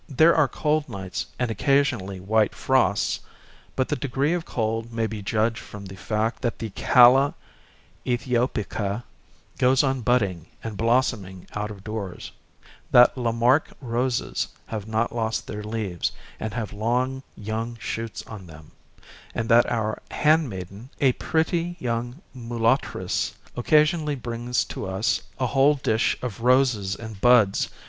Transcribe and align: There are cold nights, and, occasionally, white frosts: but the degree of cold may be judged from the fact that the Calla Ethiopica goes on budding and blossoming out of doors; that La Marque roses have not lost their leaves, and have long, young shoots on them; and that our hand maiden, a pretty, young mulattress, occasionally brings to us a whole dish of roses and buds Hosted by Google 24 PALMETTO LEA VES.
There 0.09 0.33
are 0.33 0.47
cold 0.47 0.89
nights, 0.89 1.27
and, 1.37 1.51
occasionally, 1.51 2.19
white 2.19 2.55
frosts: 2.55 3.19
but 3.75 3.87
the 3.87 3.95
degree 3.95 4.33
of 4.33 4.45
cold 4.45 4.91
may 4.91 5.05
be 5.05 5.21
judged 5.21 5.59
from 5.59 5.85
the 5.85 5.95
fact 5.95 6.41
that 6.41 6.57
the 6.57 6.71
Calla 6.71 7.35
Ethiopica 8.03 9.03
goes 9.59 9.83
on 9.83 10.01
budding 10.01 10.47
and 10.63 10.75
blossoming 10.75 11.45
out 11.53 11.69
of 11.69 11.83
doors; 11.83 12.31
that 12.89 13.15
La 13.15 13.31
Marque 13.31 13.73
roses 13.79 14.47
have 14.65 14.87
not 14.87 15.15
lost 15.15 15.45
their 15.45 15.61
leaves, 15.63 16.11
and 16.39 16.55
have 16.55 16.73
long, 16.73 17.21
young 17.37 17.77
shoots 17.79 18.25
on 18.25 18.47
them; 18.47 18.71
and 19.35 19.49
that 19.49 19.69
our 19.71 20.01
hand 20.09 20.49
maiden, 20.49 20.89
a 20.99 21.11
pretty, 21.11 21.75
young 21.79 22.23
mulattress, 22.33 23.35
occasionally 23.55 24.15
brings 24.15 24.65
to 24.65 24.87
us 24.87 25.21
a 25.39 25.45
whole 25.45 25.75
dish 25.75 26.17
of 26.23 26.39
roses 26.41 26.95
and 26.95 27.21
buds 27.21 27.21
Hosted 27.21 27.21
by 27.21 27.21
Google 27.21 27.21
24 27.21 27.29
PALMETTO 27.61 27.69
LEA 27.69 27.69
VES. 27.69 27.77